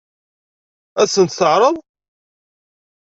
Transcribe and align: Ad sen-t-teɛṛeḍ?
Ad 1.01 1.07
sen-t-teɛṛeḍ? 1.13 1.75